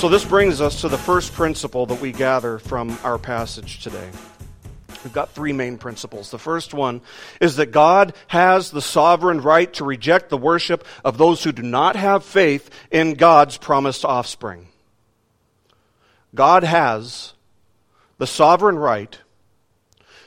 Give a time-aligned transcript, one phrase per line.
[0.00, 4.08] So, this brings us to the first principle that we gather from our passage today.
[5.04, 6.30] We've got three main principles.
[6.30, 7.02] The first one
[7.38, 11.60] is that God has the sovereign right to reject the worship of those who do
[11.60, 14.68] not have faith in God's promised offspring.
[16.34, 17.34] God has
[18.16, 19.18] the sovereign right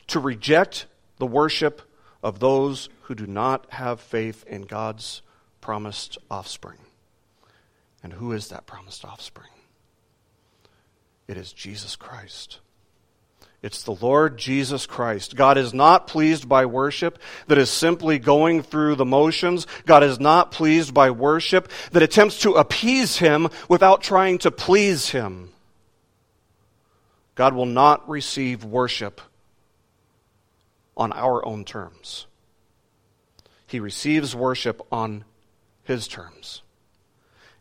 [0.05, 0.85] to reject
[1.17, 1.81] the worship
[2.21, 5.23] of those who do not have faith in God's
[5.61, 6.77] promised offspring.
[8.03, 9.49] And who is that promised offspring?
[11.27, 12.59] It is Jesus Christ.
[13.61, 15.37] It's the Lord Jesus Christ.
[15.37, 19.65] God is not pleased by worship that is simply going through the motions.
[19.85, 25.09] God is not pleased by worship that attempts to appease Him without trying to please
[25.09, 25.49] Him.
[27.35, 29.21] God will not receive worship
[30.97, 32.27] on our own terms.
[33.65, 35.23] He receives worship on
[35.83, 36.61] His terms.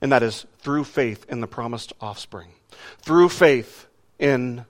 [0.01, 2.51] And that is through faith in the promised offspring,
[2.99, 3.87] through faith
[4.19, 4.65] in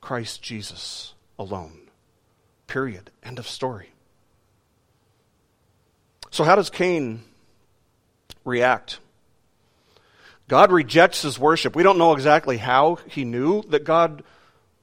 [0.00, 1.90] Christ Jesus alone.
[2.66, 3.10] Period.
[3.22, 3.92] End of story.
[6.30, 7.22] So, how does Cain
[8.44, 9.00] react?
[10.48, 11.76] God rejects his worship.
[11.76, 14.22] We don't know exactly how he knew that God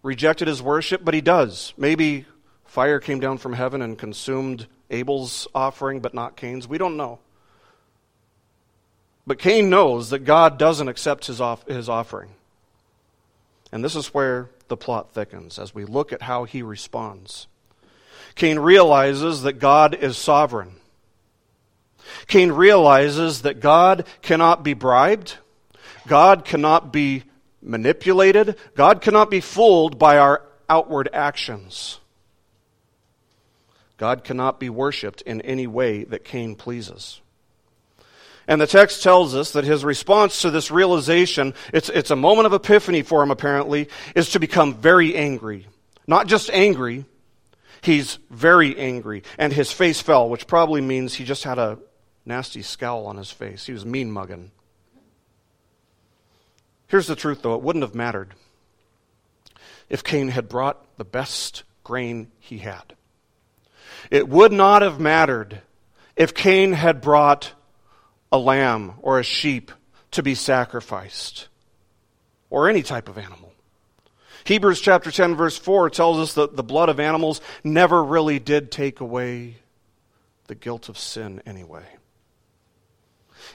[0.04, 1.74] rejected his worship, but he does.
[1.78, 2.26] Maybe
[2.66, 6.68] fire came down from heaven and consumed Abel's offering, but not Cain's.
[6.68, 7.20] We don't know.
[9.28, 12.30] But Cain knows that God doesn't accept his, off- his offering.
[13.72, 17.48] And this is where the plot thickens as we look at how he responds.
[18.36, 20.76] Cain realizes that God is sovereign.
[22.28, 25.38] Cain realizes that God cannot be bribed,
[26.08, 27.24] God cannot be
[27.62, 32.00] manipulated, God cannot be fooled by our outward actions.
[33.98, 37.22] God cannot be worshiped in any way that Cain pleases.
[38.48, 42.46] And the text tells us that his response to this realization, it's, it's a moment
[42.46, 45.68] of epiphany for him apparently, is to become very angry.
[46.08, 47.06] Not just angry,
[47.82, 49.24] he's very angry.
[49.38, 51.80] And his face fell, which probably means he just had a
[52.26, 53.66] nasty scowl on his face.
[53.66, 54.52] He was mean mugging.
[56.88, 58.34] Here's the truth, though it wouldn't have mattered
[59.90, 62.94] if Cain had brought the best grain he had.
[64.12, 65.62] It would not have mattered
[66.16, 67.52] if Cain had brought
[68.32, 69.72] a lamb or a sheep
[70.12, 71.48] to be sacrificed,
[72.50, 73.52] or any type of animal.
[74.46, 78.72] Hebrews chapter 10, verse 4 tells us that the blood of animals never really did
[78.72, 79.58] take away
[80.48, 81.86] the guilt of sin anyway.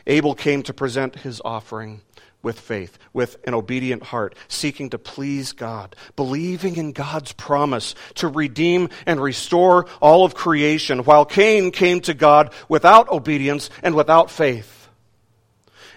[0.06, 2.02] Abel came to present his offering
[2.42, 8.28] with faith, with an obedient heart, seeking to please God, believing in God's promise to
[8.28, 14.30] redeem and restore all of creation, while Cain came to God without obedience and without
[14.30, 14.88] faith.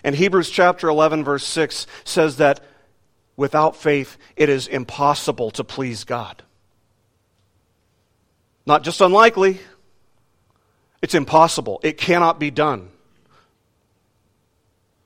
[0.03, 2.59] And Hebrews chapter 11, verse 6 says that
[3.37, 6.43] without faith, it is impossible to please God.
[8.65, 9.59] Not just unlikely,
[11.01, 11.79] it's impossible.
[11.83, 12.89] It cannot be done.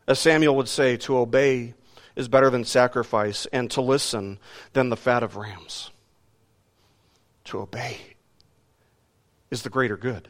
[0.07, 1.73] As Samuel would say, to obey
[2.15, 4.39] is better than sacrifice, and to listen
[4.73, 5.91] than the fat of rams.
[7.45, 7.99] To obey
[9.51, 10.29] is the greater good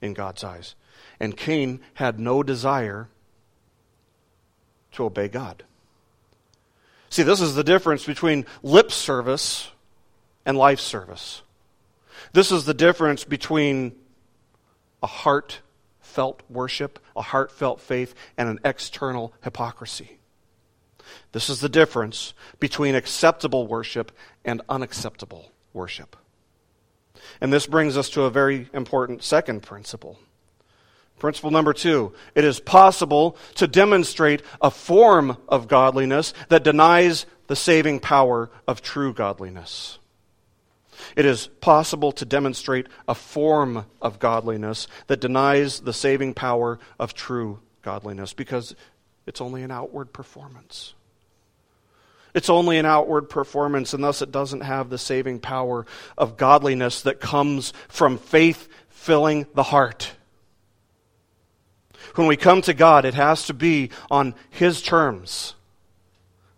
[0.00, 0.76] in God's eyes.
[1.18, 3.08] And Cain had no desire
[4.92, 5.64] to obey God.
[7.10, 9.70] See, this is the difference between lip service
[10.46, 11.42] and life service.
[12.32, 13.96] This is the difference between
[15.02, 15.60] a heart
[16.08, 20.18] heartfelt worship, a heartfelt faith, and an external hypocrisy.
[21.32, 24.12] This is the difference between acceptable worship
[24.44, 26.16] and unacceptable worship.
[27.42, 30.18] And this brings us to a very important second principle.
[31.18, 37.56] Principle number two it is possible to demonstrate a form of godliness that denies the
[37.56, 39.97] saving power of true godliness.
[41.16, 47.14] It is possible to demonstrate a form of godliness that denies the saving power of
[47.14, 48.74] true godliness because
[49.26, 50.94] it's only an outward performance.
[52.34, 55.86] It's only an outward performance, and thus it doesn't have the saving power
[56.16, 60.12] of godliness that comes from faith filling the heart.
[62.14, 65.54] When we come to God, it has to be on His terms,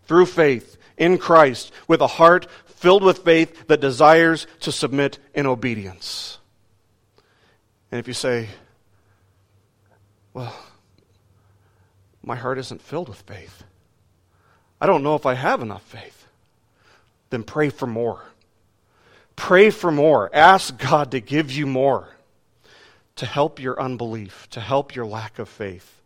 [0.04, 2.46] through faith in Christ, with a heart
[2.80, 6.38] filled with faith that desires to submit in obedience.
[7.92, 8.48] And if you say,
[10.32, 10.56] well,
[12.22, 13.64] my heart isn't filled with faith,
[14.80, 16.26] I don't know if I have enough faith,
[17.28, 18.24] then pray for more.
[19.36, 20.30] Pray for more.
[20.34, 22.08] Ask God to give you more
[23.16, 25.99] to help your unbelief, to help your lack of faith.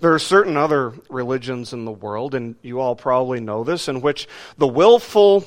[0.00, 4.00] There are certain other religions in the world, and you all probably know this, in
[4.00, 5.44] which the willful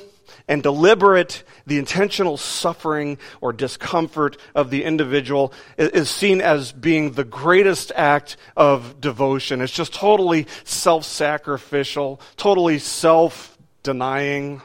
[0.48, 7.24] and deliberate, the intentional suffering or discomfort of the individual is seen as being the
[7.24, 9.62] greatest act of devotion.
[9.62, 14.62] It's just totally self sacrificial, totally self denying.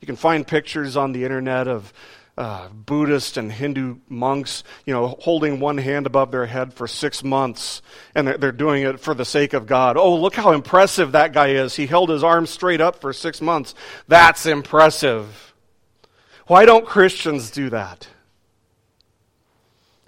[0.00, 1.92] You can find pictures on the internet of
[2.36, 7.22] uh, Buddhist and Hindu monks, you know, holding one hand above their head for six
[7.22, 7.80] months,
[8.14, 9.96] and they're, they're doing it for the sake of God.
[9.96, 11.76] Oh, look how impressive that guy is.
[11.76, 13.74] He held his arms straight up for six months.
[14.08, 15.54] That's impressive.
[16.46, 18.08] Why don't Christians do that?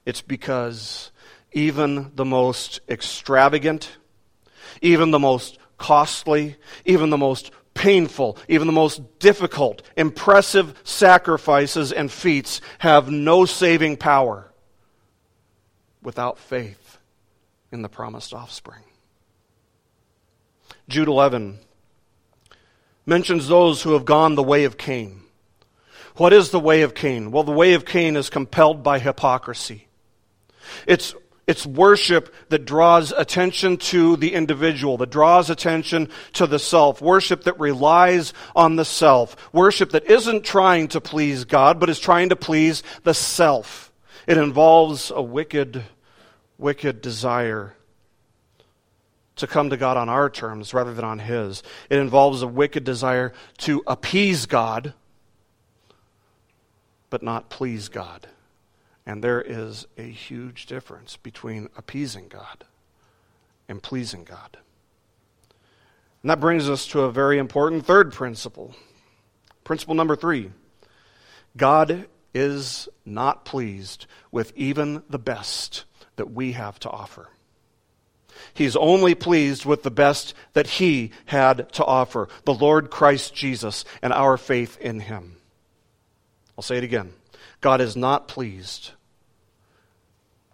[0.04, 1.10] It's because
[1.52, 3.96] even the most extravagant,
[4.82, 12.10] even the most costly, even the most painful, even the most difficult, impressive sacrifices and
[12.10, 14.50] feats have no saving power
[16.02, 16.98] without faith
[17.70, 18.82] in the promised offspring.
[20.88, 21.58] Jude 11
[23.04, 25.20] mentions those who have gone the way of Cain.
[26.16, 27.30] What is the way of Cain?
[27.30, 29.86] Well, the way of Cain is compelled by hypocrisy.
[30.86, 31.14] It's
[31.46, 37.00] it's worship that draws attention to the individual, that draws attention to the self.
[37.00, 39.36] Worship that relies on the self.
[39.52, 43.92] Worship that isn't trying to please God, but is trying to please the self.
[44.26, 45.84] It involves a wicked,
[46.58, 47.76] wicked desire
[49.36, 51.62] to come to God on our terms rather than on His.
[51.88, 54.94] It involves a wicked desire to appease God,
[57.08, 58.26] but not please God.
[59.06, 62.64] And there is a huge difference between appeasing God
[63.68, 64.58] and pleasing God.
[66.22, 68.74] And that brings us to a very important third principle.
[69.62, 70.50] Principle number three
[71.56, 75.84] God is not pleased with even the best
[76.16, 77.28] that we have to offer.
[78.52, 83.84] He's only pleased with the best that He had to offer the Lord Christ Jesus
[84.02, 85.36] and our faith in Him.
[86.58, 87.12] I'll say it again.
[87.66, 88.92] God is not pleased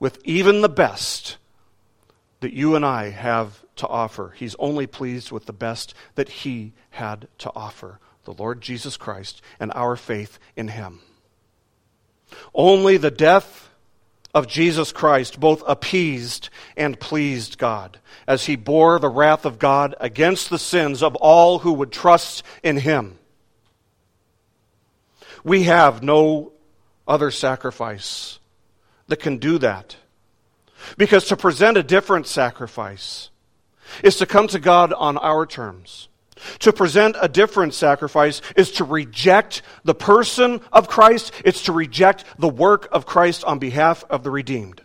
[0.00, 1.36] with even the best
[2.40, 4.32] that you and I have to offer.
[4.34, 9.42] He's only pleased with the best that He had to offer the Lord Jesus Christ
[9.60, 11.00] and our faith in Him.
[12.54, 13.68] Only the death
[14.32, 16.48] of Jesus Christ both appeased
[16.78, 21.58] and pleased God as He bore the wrath of God against the sins of all
[21.58, 23.18] who would trust in Him.
[25.44, 26.52] We have no
[27.06, 28.38] other sacrifice
[29.08, 29.96] that can do that.
[30.96, 33.30] Because to present a different sacrifice
[34.02, 36.08] is to come to God on our terms.
[36.60, 42.24] To present a different sacrifice is to reject the person of Christ, it's to reject
[42.38, 44.82] the work of Christ on behalf of the redeemed.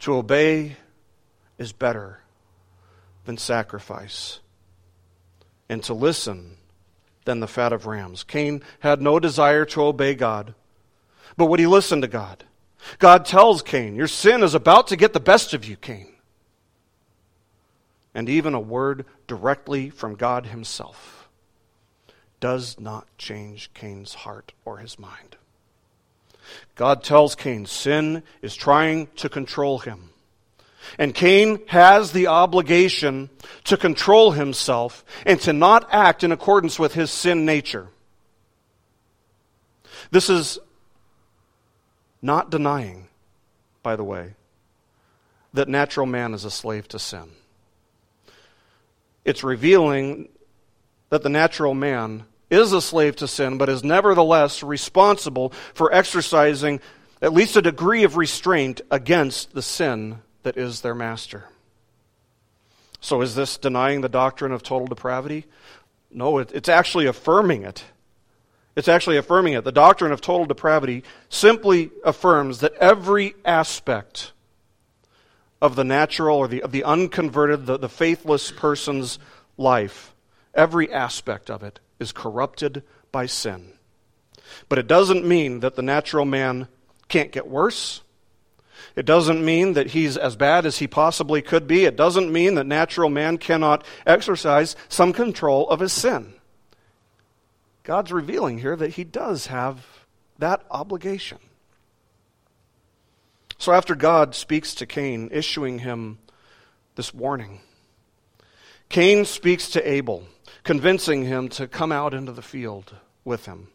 [0.00, 0.76] To obey
[1.58, 2.20] is better
[3.24, 4.40] than sacrifice,
[5.68, 6.56] and to listen
[7.24, 8.24] than the fat of rams.
[8.24, 10.54] Cain had no desire to obey God.
[11.36, 12.44] But would he listen to God?
[12.98, 16.08] God tells Cain, Your sin is about to get the best of you, Cain.
[18.14, 21.22] And even a word directly from God Himself
[22.42, 25.36] does not change Cain's heart or his mind.
[26.74, 30.10] God tells Cain, Sin is trying to control him.
[30.98, 33.30] And Cain has the obligation
[33.64, 37.88] to control himself and to not act in accordance with his sin nature.
[40.10, 40.58] This is
[42.20, 43.08] not denying,
[43.82, 44.34] by the way,
[45.54, 47.30] that natural man is a slave to sin.
[49.24, 50.28] It's revealing
[51.10, 56.80] that the natural man is a slave to sin, but is nevertheless responsible for exercising
[57.22, 61.44] at least a degree of restraint against the sin that is their master.
[63.00, 65.46] So, is this denying the doctrine of total depravity?
[66.10, 67.84] No, it's actually affirming it.
[68.76, 69.64] It's actually affirming it.
[69.64, 74.32] The doctrine of total depravity simply affirms that every aspect
[75.60, 79.18] of the natural or the, of the unconverted, the, the faithless person's
[79.56, 80.14] life,
[80.54, 83.72] every aspect of it is corrupted by sin.
[84.68, 86.68] But it doesn't mean that the natural man
[87.08, 88.02] can't get worse.
[88.94, 91.84] It doesn't mean that he's as bad as he possibly could be.
[91.84, 96.34] It doesn't mean that natural man cannot exercise some control of his sin.
[97.84, 99.84] God's revealing here that he does have
[100.38, 101.38] that obligation.
[103.58, 106.18] So after God speaks to Cain, issuing him
[106.94, 107.60] this warning,
[108.88, 110.24] Cain speaks to Abel,
[110.64, 112.94] convincing him to come out into the field
[113.24, 113.68] with him.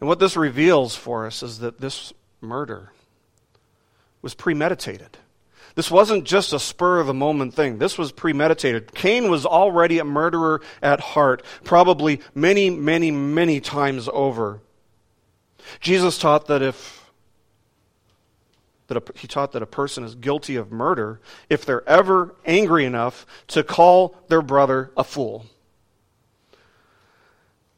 [0.00, 2.92] And what this reveals for us is that this murder
[4.22, 5.18] was premeditated.
[5.74, 7.78] This wasn't just a spur of the moment thing.
[7.78, 8.94] This was premeditated.
[8.94, 14.60] Cain was already a murderer at heart, probably many, many, many times over.
[15.80, 17.02] Jesus taught that if
[18.88, 22.84] that a, he taught that a person is guilty of murder if they're ever angry
[22.84, 25.46] enough to call their brother a fool.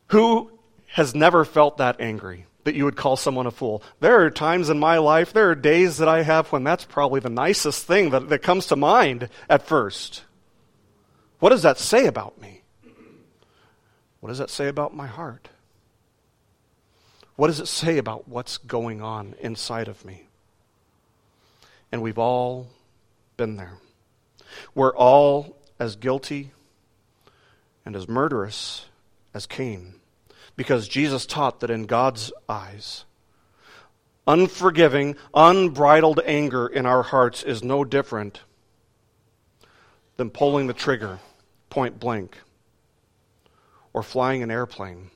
[0.08, 0.50] Who
[0.88, 2.46] has never felt that angry?
[2.64, 3.82] That you would call someone a fool.
[4.00, 7.20] There are times in my life, there are days that I have when that's probably
[7.20, 10.24] the nicest thing that, that comes to mind at first.
[11.38, 12.62] What does that say about me?
[14.20, 15.50] What does that say about my heart?
[17.36, 20.28] What does it say about what's going on inside of me?
[21.92, 22.68] And we've all
[23.36, 23.74] been there.
[24.74, 26.52] We're all as guilty
[27.84, 28.86] and as murderous
[29.34, 29.94] as Cain
[30.56, 33.04] because Jesus taught that in God's eyes,
[34.26, 38.40] unforgiving, unbridled anger in our hearts is no different
[40.16, 41.18] than pulling the trigger
[41.70, 42.38] point blank
[43.92, 45.10] or flying an airplane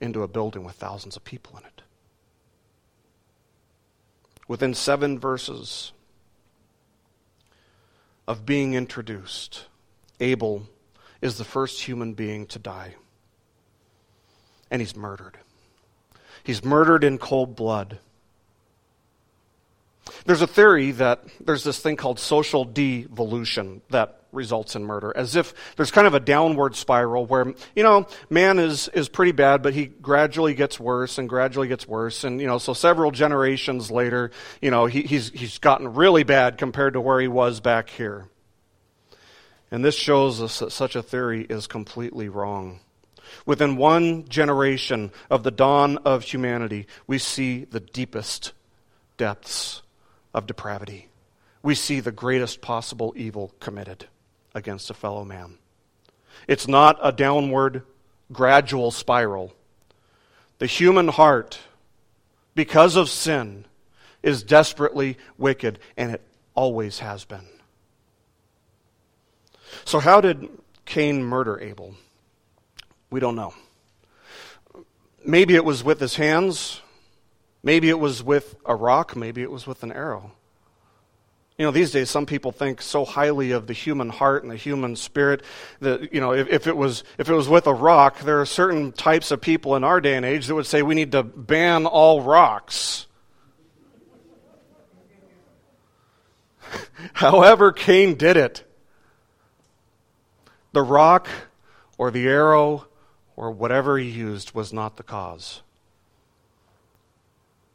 [0.00, 1.82] into a building with thousands of people in it.
[4.48, 5.92] Within seven verses
[8.26, 9.66] of being introduced,
[10.18, 10.66] Abel
[11.20, 12.96] is the first human being to die
[14.72, 15.36] and he's murdered.
[16.42, 17.98] He's murdered in cold blood.
[20.24, 25.36] There's a theory that there's this thing called social devolution that results in murder, as
[25.36, 29.62] if there's kind of a downward spiral where, you know, man is, is pretty bad,
[29.62, 32.24] but he gradually gets worse and gradually gets worse.
[32.24, 34.30] And, you know, so several generations later,
[34.62, 38.26] you know, he, he's, he's gotten really bad compared to where he was back here.
[39.70, 42.80] And this shows us that such a theory is completely wrong.
[43.46, 48.52] Within one generation of the dawn of humanity, we see the deepest
[49.16, 49.82] depths
[50.34, 51.08] of depravity.
[51.62, 54.06] We see the greatest possible evil committed
[54.54, 55.58] against a fellow man.
[56.48, 57.82] It's not a downward,
[58.32, 59.54] gradual spiral.
[60.58, 61.58] The human heart,
[62.54, 63.64] because of sin,
[64.22, 66.22] is desperately wicked, and it
[66.54, 67.46] always has been.
[69.84, 70.48] So, how did
[70.84, 71.94] Cain murder Abel?
[73.12, 73.52] We don't know.
[75.22, 76.80] Maybe it was with his hands.
[77.62, 79.14] Maybe it was with a rock.
[79.14, 80.32] Maybe it was with an arrow.
[81.58, 84.56] You know, these days some people think so highly of the human heart and the
[84.56, 85.42] human spirit
[85.80, 88.46] that, you know, if, if, it was, if it was with a rock, there are
[88.46, 91.22] certain types of people in our day and age that would say we need to
[91.22, 93.06] ban all rocks.
[97.12, 98.64] However, Cain did it.
[100.72, 101.28] The rock
[101.98, 102.86] or the arrow
[103.36, 105.62] or whatever he used was not the cause.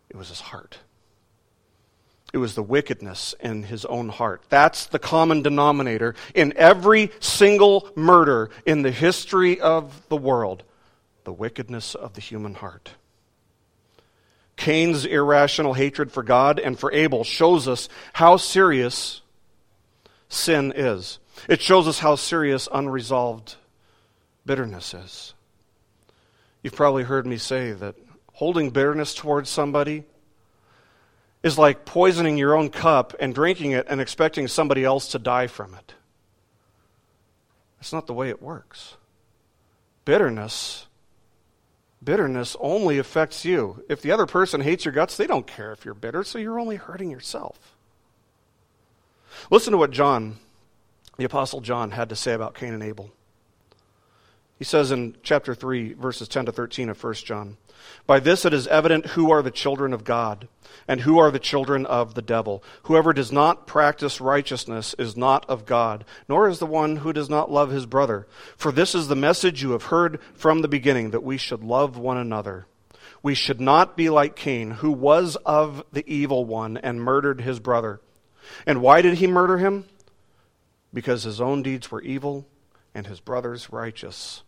[0.09, 0.79] It was his heart.
[2.33, 4.43] It was the wickedness in his own heart.
[4.49, 10.63] That's the common denominator in every single murder in the history of the world
[11.23, 12.91] the wickedness of the human heart.
[14.55, 19.21] Cain's irrational hatred for God and for Abel shows us how serious
[20.29, 21.19] sin is.
[21.49, 23.55] It shows us how serious unresolved
[24.45, 25.33] bitterness is.
[26.67, 27.95] You've probably heard me say that
[28.33, 30.03] holding bitterness towards somebody
[31.41, 35.47] is like poisoning your own cup and drinking it and expecting somebody else to die
[35.47, 35.93] from it.
[37.79, 38.97] That's not the way it works.
[40.03, 40.87] Bitterness
[42.03, 43.85] bitterness only affects you.
[43.87, 46.59] If the other person hates your guts, they don't care if you're bitter, so you're
[46.59, 47.77] only hurting yourself.
[49.49, 50.35] Listen to what John,
[51.15, 53.13] the apostle John had to say about Cain and Abel.
[54.57, 57.57] He says in chapter 3, verses 10 to 13 of 1 John,
[58.07, 60.47] By this it is evident who are the children of God,
[60.87, 62.63] and who are the children of the devil.
[62.83, 67.29] Whoever does not practice righteousness is not of God, nor is the one who does
[67.29, 68.27] not love his brother.
[68.55, 71.97] For this is the message you have heard from the beginning, that we should love
[71.97, 72.65] one another.
[73.21, 77.59] We should not be like Cain, who was of the evil one and murdered his
[77.59, 77.99] brother.
[78.65, 79.85] And why did he murder him?
[80.93, 82.47] Because his own deeds were evil
[82.95, 84.43] and his brother's righteous.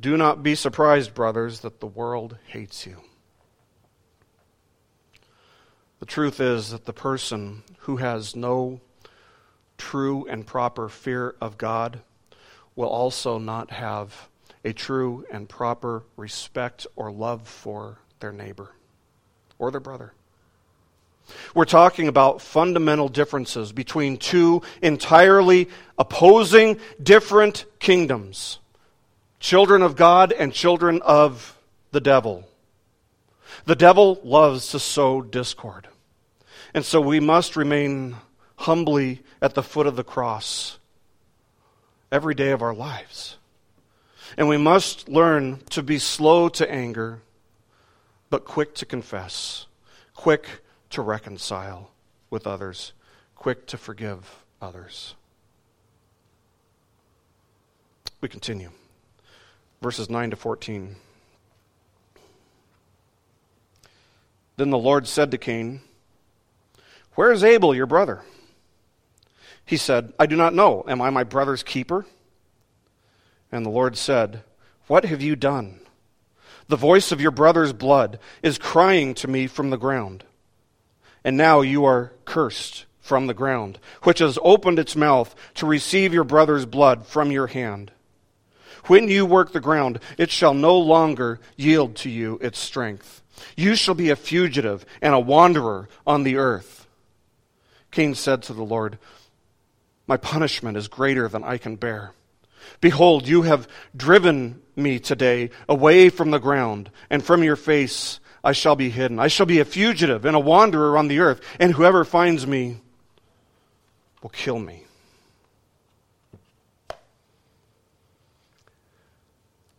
[0.00, 2.98] Do not be surprised, brothers, that the world hates you.
[6.00, 8.80] The truth is that the person who has no
[9.78, 12.00] true and proper fear of God
[12.76, 14.28] will also not have
[14.64, 18.72] a true and proper respect or love for their neighbor
[19.58, 20.12] or their brother.
[21.54, 28.58] We're talking about fundamental differences between two entirely opposing, different kingdoms
[29.44, 31.58] children of God and children of
[31.92, 32.48] the devil.
[33.66, 35.86] The devil loves to sow discord.
[36.72, 38.16] And so we must remain
[38.56, 40.78] humbly at the foot of the cross
[42.10, 43.36] every day of our lives.
[44.38, 47.20] And we must learn to be slow to anger,
[48.30, 49.66] but quick to confess,
[50.14, 50.46] quick
[50.88, 51.90] to reconcile
[52.30, 52.94] with others,
[53.34, 55.14] quick to forgive others.
[58.22, 58.70] We continue.
[59.80, 60.96] Verses 9 to 14.
[64.56, 65.80] Then the Lord said to Cain,
[67.14, 68.22] Where is Abel, your brother?
[69.64, 70.84] He said, I do not know.
[70.86, 72.06] Am I my brother's keeper?
[73.50, 74.42] And the Lord said,
[74.86, 75.80] What have you done?
[76.68, 80.24] The voice of your brother's blood is crying to me from the ground.
[81.22, 86.14] And now you are cursed from the ground, which has opened its mouth to receive
[86.14, 87.90] your brother's blood from your hand.
[88.86, 93.22] When you work the ground, it shall no longer yield to you its strength.
[93.56, 96.86] You shall be a fugitive and a wanderer on the earth.
[97.90, 98.98] Cain said to the Lord,
[100.06, 102.12] My punishment is greater than I can bear.
[102.80, 108.52] Behold, you have driven me today away from the ground, and from your face I
[108.52, 109.18] shall be hidden.
[109.18, 112.78] I shall be a fugitive and a wanderer on the earth, and whoever finds me
[114.22, 114.83] will kill me.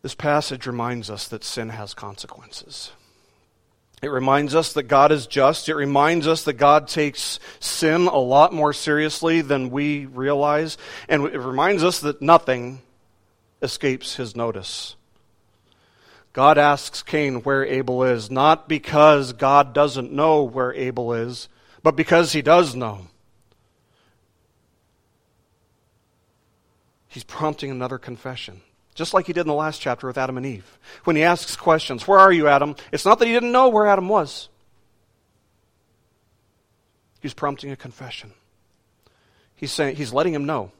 [0.05, 2.91] This passage reminds us that sin has consequences.
[4.03, 5.67] It reminds us that God is just.
[5.67, 10.77] It reminds us that God takes sin a lot more seriously than we realize.
[11.09, 12.83] And it reminds us that nothing
[13.63, 14.95] escapes his notice.
[16.33, 21.50] God asks Cain where Abel is, not because God doesn't know where Abel is,
[21.81, 23.07] but because he does know.
[27.07, 28.61] He's prompting another confession,
[28.96, 30.79] just like he did in the last chapter with Adam and Eve.
[31.03, 32.75] When he asks questions, Where are you, Adam?
[32.92, 34.50] It's not that he didn't know where Adam was,
[37.20, 38.34] he's prompting a confession.
[39.58, 40.72] He's, saying, he's letting him know,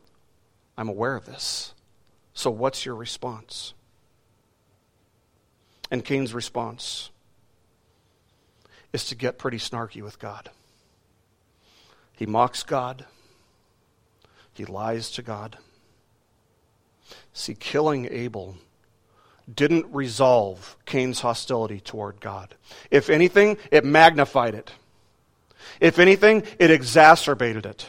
[0.78, 1.74] I'm aware of this.
[2.34, 3.74] So, what's your response?
[5.90, 7.10] And Cain's response
[8.92, 10.50] is to get pretty snarky with God.
[12.14, 13.06] He mocks God,
[14.54, 15.58] he lies to God.
[17.34, 18.56] See, killing Abel
[19.54, 22.56] didn't resolve Cain's hostility toward God.
[22.90, 24.72] If anything, it magnified it.
[25.80, 27.88] If anything, it exacerbated it.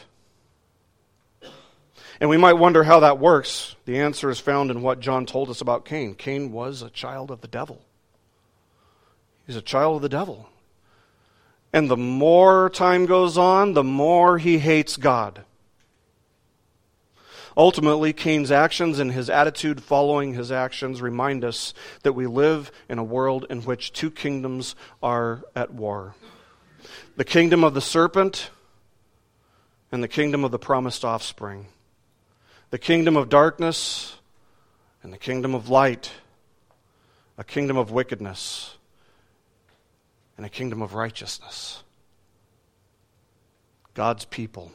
[2.19, 3.75] And we might wonder how that works.
[3.85, 6.15] The answer is found in what John told us about Cain.
[6.15, 7.81] Cain was a child of the devil.
[9.45, 10.49] He's a child of the devil.
[11.71, 15.43] And the more time goes on, the more he hates God.
[17.57, 22.99] Ultimately, Cain's actions and his attitude following his actions remind us that we live in
[22.99, 26.15] a world in which two kingdoms are at war
[27.15, 28.51] the kingdom of the serpent
[29.91, 31.65] and the kingdom of the promised offspring
[32.69, 34.17] the kingdom of darkness
[35.01, 36.11] and the kingdom of light,
[37.37, 38.75] a kingdom of wickedness
[40.35, 41.83] and a kingdom of righteousness.
[43.93, 44.71] God's people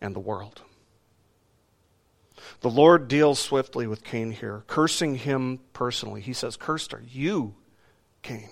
[0.00, 0.62] and the world.
[2.60, 6.20] The Lord deals swiftly with Cain here, cursing him personally.
[6.20, 7.54] He says, Cursed are you,
[8.22, 8.50] Cain.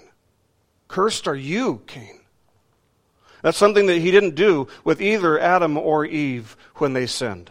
[0.89, 2.21] Cursed are you, Cain.
[3.43, 7.51] That's something that he didn't do with either Adam or Eve when they sinned.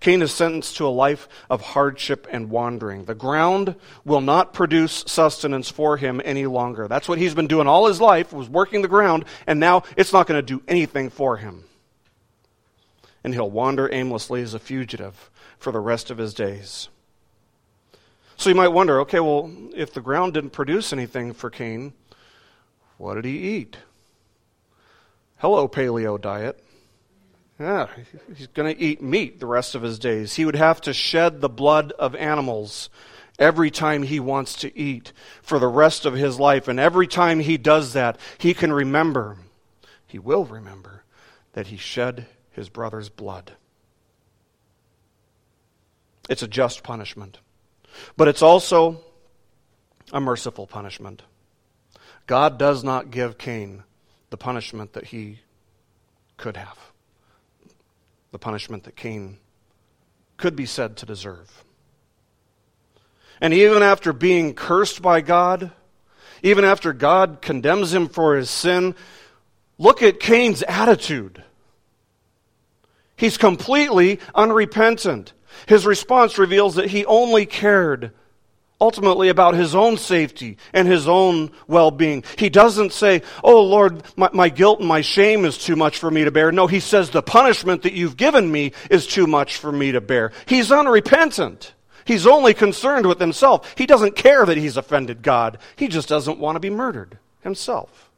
[0.00, 3.04] Cain is sentenced to a life of hardship and wandering.
[3.04, 6.88] The ground will not produce sustenance for him any longer.
[6.88, 10.12] That's what he's been doing all his life, was working the ground, and now it's
[10.12, 11.64] not going to do anything for him.
[13.24, 16.88] And he'll wander aimlessly as a fugitive for the rest of his days.
[18.36, 21.94] So you might wonder, okay, well, if the ground didn't produce anything for Cain,
[22.98, 23.78] what did he eat?
[25.38, 26.62] Hello, paleo diet.
[27.58, 27.88] Yeah,
[28.36, 30.34] he's going to eat meat the rest of his days.
[30.34, 32.90] He would have to shed the blood of animals
[33.38, 36.66] every time he wants to eat for the rest of his life.
[36.66, 39.36] And every time he does that, he can remember,
[40.06, 41.04] he will remember,
[41.52, 43.52] that he shed his brother's blood.
[46.28, 47.38] It's a just punishment,
[48.16, 49.00] but it's also
[50.12, 51.22] a merciful punishment.
[52.26, 53.82] God does not give Cain
[54.30, 55.40] the punishment that he
[56.38, 56.78] could have
[58.34, 59.38] the punishment that Cain
[60.38, 61.62] could be said to deserve.
[63.40, 65.70] And even after being cursed by God,
[66.42, 68.96] even after God condemns him for his sin,
[69.78, 71.44] look at Cain's attitude.
[73.16, 75.32] He's completely unrepentant.
[75.66, 78.12] His response reveals that he only cared
[78.80, 82.24] ultimately about his own safety and his own well being.
[82.36, 86.10] He doesn't say, Oh Lord, my, my, guilt and my shame is too much for
[86.10, 86.52] me to bear.
[86.52, 90.00] No, he says, The punishment that you've given me is too much for me to
[90.00, 90.32] bear.
[90.46, 91.72] He's unrepentant.
[92.04, 93.74] He's only concerned with himself.
[93.78, 98.10] He doesn't care that he's offended God, he just doesn't want to be murdered himself.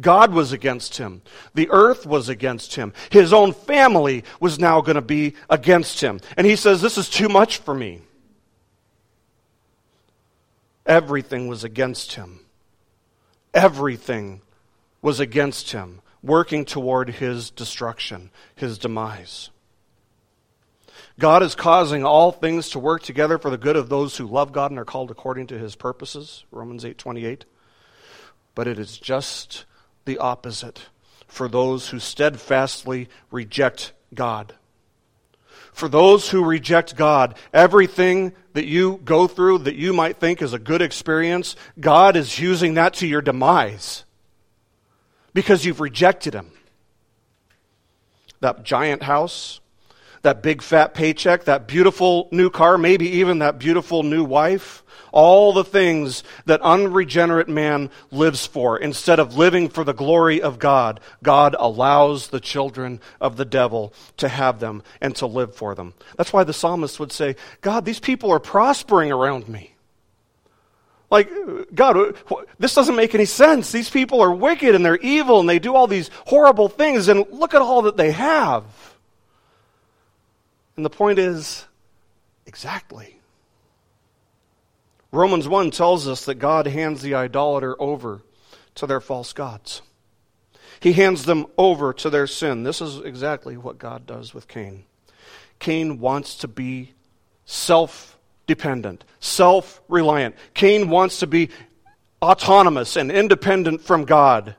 [0.00, 1.22] God was against him.
[1.54, 2.92] The earth was against him.
[3.10, 6.20] His own family was now going to be against him.
[6.36, 8.00] And he says, This is too much for me.
[10.86, 12.40] Everything was against him.
[13.54, 14.40] Everything
[15.02, 19.50] was against him, working toward his destruction, his demise.
[21.18, 24.52] God is causing all things to work together for the good of those who love
[24.52, 27.44] God and are called according to his purposes, Romans 8:28.
[28.54, 29.66] But it is just
[30.04, 30.86] the opposite
[31.26, 34.54] for those who steadfastly reject God.
[35.72, 40.52] For those who reject God, everything that you go through that you might think is
[40.52, 44.04] a good experience, God is using that to your demise
[45.32, 46.50] because you've rejected Him.
[48.40, 49.60] That giant house,
[50.22, 54.82] that big fat paycheck, that beautiful new car, maybe even that beautiful new wife,
[55.12, 58.78] all the things that unregenerate man lives for.
[58.78, 63.92] Instead of living for the glory of God, God allows the children of the devil
[64.16, 65.92] to have them and to live for them.
[66.16, 69.74] That's why the psalmist would say, God, these people are prospering around me.
[71.10, 71.30] Like,
[71.74, 72.16] God,
[72.58, 73.70] this doesn't make any sense.
[73.70, 77.26] These people are wicked and they're evil and they do all these horrible things, and
[77.30, 78.64] look at all that they have.
[80.76, 81.66] And the point is,
[82.46, 83.18] exactly.
[85.10, 88.22] Romans 1 tells us that God hands the idolater over
[88.76, 89.82] to their false gods.
[90.80, 92.62] He hands them over to their sin.
[92.62, 94.84] This is exactly what God does with Cain.
[95.58, 96.92] Cain wants to be
[97.44, 100.34] self dependent, self reliant.
[100.54, 101.50] Cain wants to be
[102.20, 104.56] autonomous and independent from God.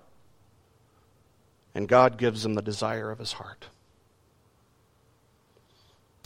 [1.76, 3.66] And God gives him the desire of his heart.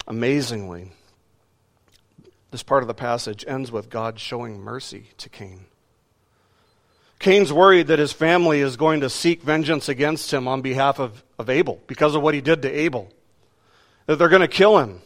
[0.08, 0.92] Amazingly,
[2.52, 5.66] this part of the passage ends with God showing mercy to Cain.
[7.20, 11.24] Cain's worried that his family is going to seek vengeance against him on behalf of,
[11.38, 13.12] of Abel because of what he did to Abel,
[14.06, 15.02] that they're going to kill him.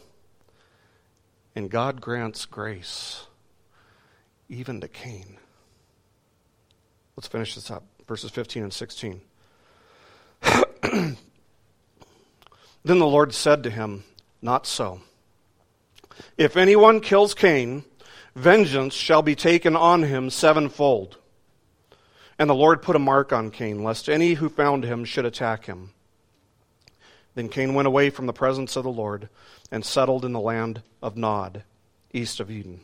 [1.56, 3.26] And God grants grace
[4.48, 5.38] even to Cain.
[7.16, 7.84] Let's finish this up.
[8.06, 9.20] Verses 15 and 16.
[10.82, 11.16] then
[12.84, 14.04] the Lord said to him,
[14.42, 15.00] Not so.
[16.36, 17.84] If anyone kills Cain,
[18.34, 21.16] vengeance shall be taken on him sevenfold.
[22.38, 25.66] And the Lord put a mark on Cain, lest any who found him should attack
[25.66, 25.90] him.
[27.34, 29.28] Then Cain went away from the presence of the Lord
[29.70, 31.62] and settled in the land of Nod,
[32.12, 32.80] east of Eden.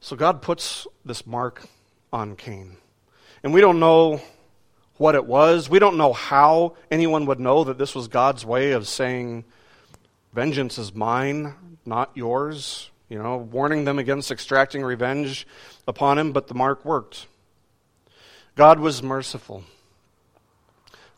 [0.00, 1.68] So God puts this mark
[2.12, 2.76] on Cain.
[3.42, 4.20] And we don't know
[4.96, 5.68] what it was.
[5.68, 9.44] We don't know how anyone would know that this was God's way of saying,
[10.32, 11.54] Vengeance is mine,
[11.84, 12.90] not yours.
[13.08, 15.46] You know, warning them against extracting revenge
[15.86, 17.26] upon him, but the mark worked.
[18.56, 19.64] God was merciful.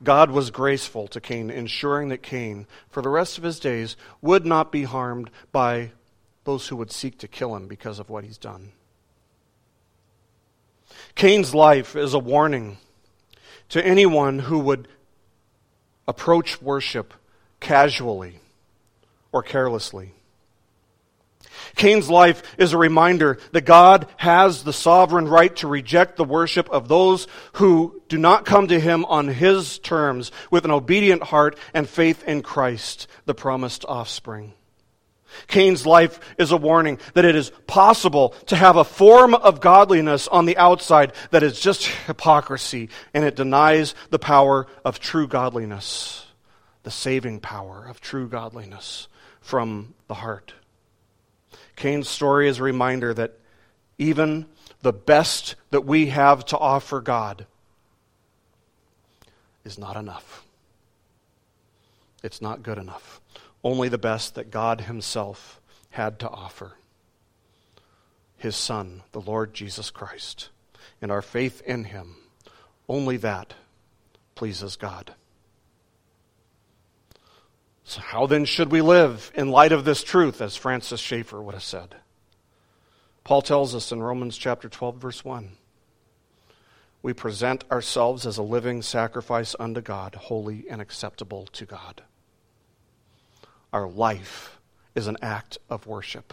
[0.03, 4.47] God was graceful to Cain, ensuring that Cain, for the rest of his days, would
[4.47, 5.93] not be harmed by
[6.45, 8.73] those who would seek to kill him because of what he's done.
[11.15, 12.79] Cain's life is a warning
[13.71, 14.89] to anyone who would
[16.07, 17.15] approach worship
[17.61, 18.41] casually
[19.33, 20.15] or carelessly.
[21.77, 26.69] Cain's life is a reminder that God has the sovereign right to reject the worship
[26.71, 31.59] of those who do not come to him on his terms with an obedient heart
[31.75, 34.55] and faith in Christ, the promised offspring.
[35.47, 40.29] Cain's life is a warning that it is possible to have a form of godliness
[40.29, 46.27] on the outside that is just hypocrisy and it denies the power of true godliness,
[46.83, 49.09] the saving power of true godliness
[49.41, 50.55] from the heart.
[51.77, 53.39] Cain's story is a reminder that
[53.99, 54.47] even
[54.83, 57.47] the best that we have to offer God
[59.65, 60.45] is not enough.
[62.23, 63.21] It's not good enough.
[63.63, 66.75] Only the best that God Himself had to offer
[68.37, 70.51] His Son, the Lord Jesus Christ,
[71.03, 72.17] and our faith in Him,
[72.89, 73.55] only that
[74.35, 75.15] pleases God.
[77.85, 81.55] So, how then should we live in light of this truth, as Francis Schaeffer would
[81.55, 81.97] have said?
[83.25, 85.53] Paul tells us in Romans chapter 12, verse 1
[87.03, 92.03] we present ourselves as a living sacrifice unto God, holy and acceptable to God.
[93.73, 94.59] Our life
[94.95, 96.33] is an act of worship.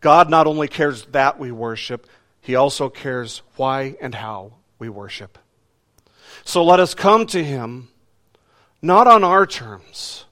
[0.00, 2.06] God not only cares that we worship,
[2.40, 5.38] He also cares why and how we worship.
[6.44, 7.88] So let us come to Him
[8.82, 10.24] not on our terms,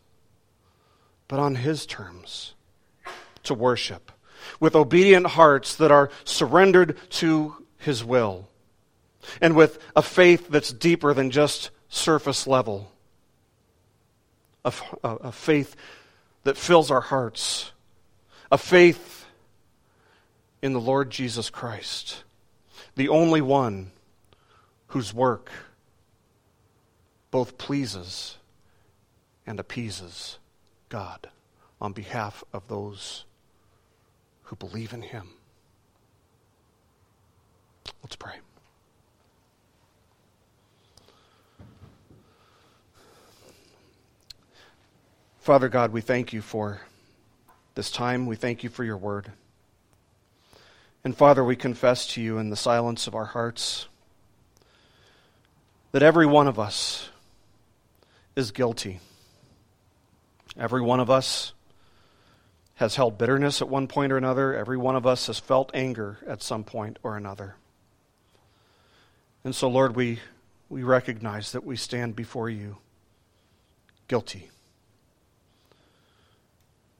[1.28, 2.54] but on His terms
[3.44, 4.10] to worship
[4.60, 8.48] with obedient hearts that are surrendered to His will
[9.40, 12.90] and with a faith that's deeper than just surface level,
[14.64, 15.76] a, faith
[16.44, 17.72] that fills our hearts,
[18.50, 19.26] a faith
[20.62, 22.24] in the Lord Jesus Christ,
[22.96, 23.92] the only one
[24.88, 25.50] whose work
[27.30, 28.36] both pleases
[29.46, 30.38] and appeases
[30.88, 31.28] God
[31.80, 33.24] on behalf of those
[34.44, 35.28] who believe in Him.
[38.02, 38.34] Let's pray.
[45.48, 46.82] Father God, we thank you for
[47.74, 48.26] this time.
[48.26, 49.32] We thank you for your word.
[51.02, 53.88] And Father, we confess to you in the silence of our hearts
[55.92, 57.08] that every one of us
[58.36, 59.00] is guilty.
[60.54, 61.54] Every one of us
[62.74, 64.54] has held bitterness at one point or another.
[64.54, 67.56] Every one of us has felt anger at some point or another.
[69.44, 70.20] And so, Lord, we,
[70.68, 72.76] we recognize that we stand before you
[74.08, 74.50] guilty.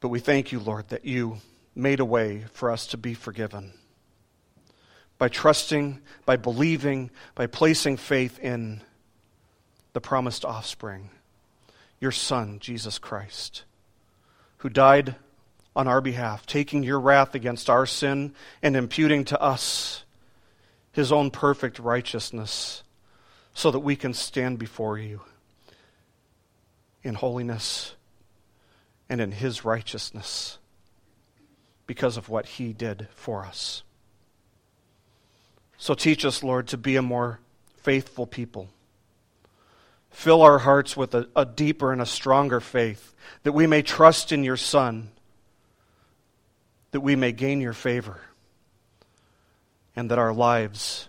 [0.01, 1.39] But we thank you, Lord, that you
[1.75, 3.73] made a way for us to be forgiven.
[5.19, 8.83] By trusting, by believing, by placing faith in
[9.93, 11.11] the promised offspring,
[12.01, 13.65] your Son, Jesus Christ,
[14.59, 15.17] who died
[15.75, 18.33] on our behalf, taking your wrath against our sin
[18.63, 20.05] and imputing to us
[20.93, 22.83] his own perfect righteousness,
[23.55, 25.21] so that we can stand before you
[27.03, 27.95] in holiness
[29.09, 30.59] and in his righteousness
[31.87, 33.83] because of what he did for us.
[35.79, 37.41] So teach us, Lord, to be a more
[37.77, 38.69] faithful people.
[40.11, 44.33] Fill our hearts with a, a, deeper and a stronger faith that we may trust
[44.33, 45.11] in your Son,
[46.91, 48.21] that we may gain your favor,
[49.95, 51.09] and that our lives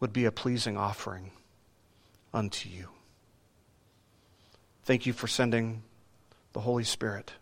[0.00, 1.30] would be a pleasing offering
[2.32, 2.88] unto you.
[4.84, 5.82] Thank you for sending
[6.54, 7.32] the Holy Spirit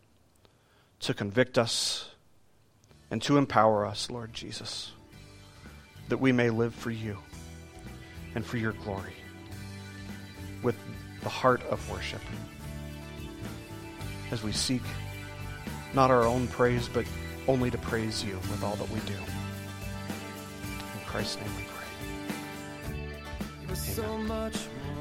[1.01, 2.11] to convict us
[3.11, 4.91] and to empower us, Lord Jesus,
[6.09, 7.19] that we may live for you
[8.35, 9.13] and for your glory
[10.63, 10.77] with
[11.23, 12.23] the heart of worship
[14.31, 14.83] as we seek
[15.95, 17.05] not our own praise, but
[17.47, 19.13] only to praise you with all that we do.
[19.13, 21.87] In Christ's name we pray.
[24.59, 24.72] Amen.